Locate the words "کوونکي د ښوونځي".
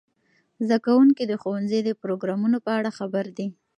0.85-1.79